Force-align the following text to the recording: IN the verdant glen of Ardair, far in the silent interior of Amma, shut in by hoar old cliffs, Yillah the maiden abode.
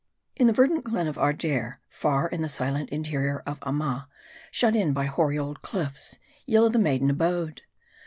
IN 0.35 0.47
the 0.47 0.53
verdant 0.53 0.83
glen 0.83 1.05
of 1.05 1.15
Ardair, 1.19 1.77
far 1.87 2.27
in 2.27 2.41
the 2.41 2.49
silent 2.49 2.89
interior 2.89 3.43
of 3.45 3.59
Amma, 3.63 4.09
shut 4.49 4.75
in 4.75 4.93
by 4.93 5.05
hoar 5.05 5.31
old 5.39 5.61
cliffs, 5.61 6.17
Yillah 6.47 6.71
the 6.71 6.79
maiden 6.79 7.11
abode. 7.11 7.61